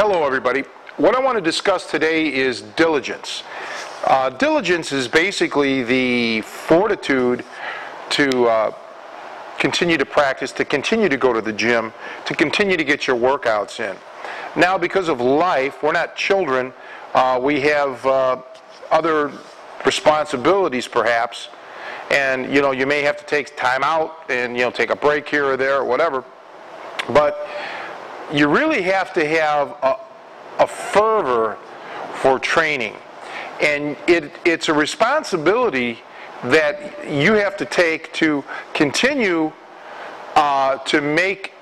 [0.00, 0.62] Hello, everybody.
[0.96, 3.42] What I want to discuss today is diligence.
[4.04, 7.44] Uh, diligence is basically the fortitude
[8.10, 8.70] to uh,
[9.58, 11.92] continue to practice, to continue to go to the gym,
[12.26, 13.96] to continue to get your workouts in.
[14.54, 16.72] Now, because of life, we're not children.
[17.12, 18.40] Uh, we have uh,
[18.92, 19.32] other
[19.84, 21.48] responsibilities, perhaps,
[22.12, 24.96] and you know you may have to take time out and you know take a
[24.96, 26.22] break here or there or whatever.
[27.08, 27.48] But
[28.32, 29.96] you really have to have a,
[30.58, 31.56] a fervor
[32.14, 32.94] for training.
[33.60, 36.00] And it, it's a responsibility
[36.44, 38.44] that you have to take to
[38.74, 39.52] continue
[40.36, 41.52] uh, to make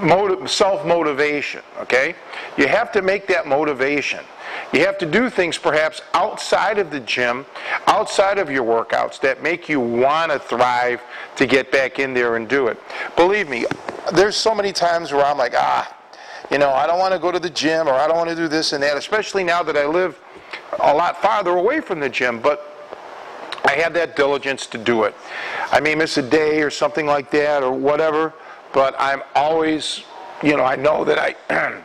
[0.00, 2.14] motiv- self-motivation, okay?
[2.56, 4.20] You have to make that motivation.
[4.72, 7.46] You have to do things perhaps outside of the gym,
[7.86, 11.00] outside of your workouts that make you want to thrive
[11.36, 12.78] to get back in there and do it.
[13.16, 13.66] Believe me,
[14.12, 15.96] there's so many times where I'm like, ah,
[16.50, 18.36] you know, I don't want to go to the gym or I don't want to
[18.36, 20.20] do this and that, especially now that I live
[20.80, 22.68] a lot farther away from the gym, but
[23.64, 25.14] I have that diligence to do it.
[25.70, 28.34] I may miss a day or something like that or whatever,
[28.72, 30.02] but I'm always,
[30.42, 31.34] you know, I know that I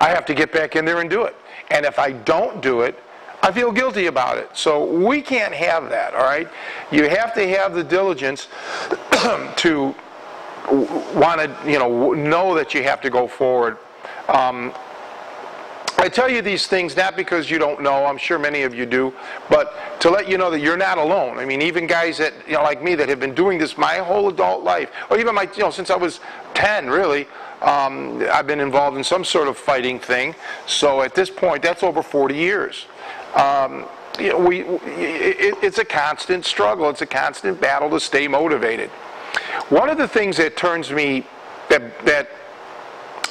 [0.00, 1.36] I have to get back in there and do it.
[1.70, 2.98] And if I don't do it,
[3.42, 4.50] I feel guilty about it.
[4.54, 6.48] So we can't have that, all right?
[6.90, 8.48] You have to have the diligence
[9.56, 9.94] to
[11.14, 13.78] want to, you know, know that you have to go forward.
[14.28, 14.72] Um,
[16.00, 18.86] I tell you these things not because you don't know, I'm sure many of you
[18.86, 19.12] do,
[19.50, 21.38] but to let you know that you're not alone.
[21.38, 23.96] I mean, even guys that, you know, like me that have been doing this my
[23.96, 26.20] whole adult life, or even my, you know, since I was
[26.54, 27.28] 10, really,
[27.60, 30.34] um, I've been involved in some sort of fighting thing.
[30.66, 32.86] So at this point, that's over 40 years.
[33.34, 33.84] Um,
[34.18, 36.88] you know, we, it, it's a constant struggle.
[36.88, 38.88] It's a constant battle to stay motivated.
[39.68, 41.26] One of the things that turns me,
[41.68, 42.30] that, that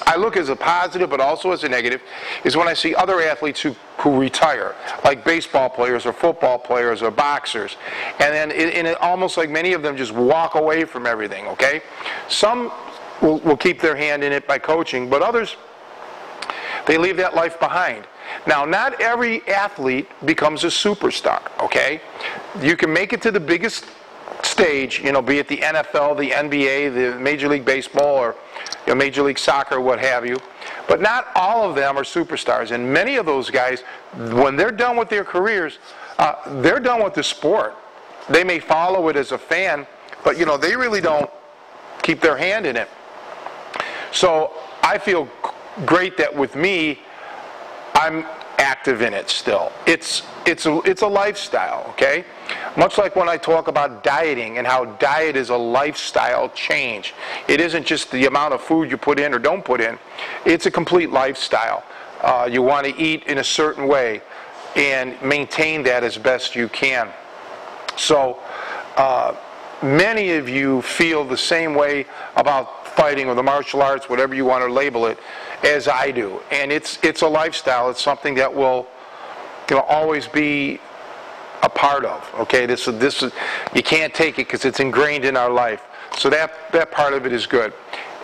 [0.10, 2.02] I look as a positive but also as a negative
[2.44, 7.04] is when I see other athletes who, who retire, like baseball players or football players
[7.04, 7.78] or boxers.
[8.20, 11.46] And then it, and it almost like many of them just walk away from everything,
[11.50, 11.84] okay?
[12.28, 12.72] Some
[13.22, 15.56] will, will keep their hand in it by coaching, but others,
[16.88, 18.08] they leave that life behind.
[18.48, 22.02] Now, not every athlete becomes a superstar, okay?
[22.60, 23.86] You can make it to the biggest
[24.60, 28.36] stage, you know, be it the NFL, the NBA, the Major League Baseball, or
[28.86, 30.38] you know, Major League Soccer, what have you.
[30.88, 32.72] But not all of them are superstars.
[32.72, 33.82] And many of those guys,
[34.16, 35.80] when they're done with their careers,
[36.18, 37.76] uh, they're done with the sport.
[38.30, 39.88] They may follow it as a fan,
[40.24, 41.30] but you know, they really don't
[42.02, 42.90] keep their hand in it.
[44.12, 44.54] So
[44.84, 45.30] I feel
[45.86, 47.00] great that with me,
[47.94, 48.26] I'm
[48.60, 49.72] active in it still.
[49.88, 52.26] It's, it's, a, it's a lifestyle, okay?
[52.78, 57.14] Much like when I talk about dieting and how diet is a lifestyle change.
[57.48, 59.98] It isn't just the amount of food you put in or don't put in.
[60.46, 61.84] It's a complete lifestyle.
[62.22, 64.22] Uh, you want to eat in a certain way
[64.76, 67.10] and maintain that as best you can.
[67.96, 68.40] So,
[68.98, 69.36] uh,
[69.82, 74.46] many of you feel the same way about fighting or the martial arts, whatever you
[74.46, 75.18] want to label it,
[75.64, 76.42] as I do.
[76.52, 77.90] And it's it's a lifestyle.
[77.90, 78.88] It's something that will
[79.70, 80.80] you know always be
[81.64, 82.30] a part of.
[82.40, 83.32] Okay, this this is
[83.74, 85.84] you can't take it because it's ingrained in our life.
[86.18, 87.74] So that that part of it is good.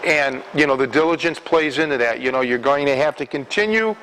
[0.04, 2.20] And you know the diligence plays into that.
[2.22, 3.96] You know you're going to have to continue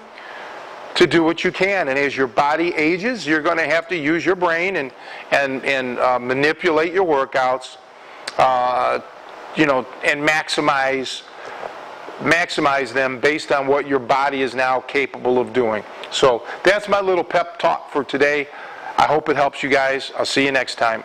[1.03, 1.89] to do what you can.
[1.89, 4.93] And as your body ages, you're going to have to use your brain and
[5.33, 7.77] and and uh, manipulate your workouts
[8.39, 9.01] uh,
[9.57, 11.23] you know, and maximize
[12.21, 15.83] maximize them based on what your body is now capable of doing.
[16.13, 18.47] So that's my little pep talk for today.
[18.97, 20.13] I hope it helps you guys.
[20.17, 21.03] I'll see you next time.